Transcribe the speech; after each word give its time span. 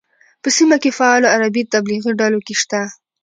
په 0.41 0.47
سیمه 0.57 0.77
کې 0.83 0.91
فعالو 0.97 1.31
عربي 1.35 1.63
تبلیغي 1.73 2.11
ډلو 2.19 2.39
کې 2.45 2.53
شته. 2.61 2.81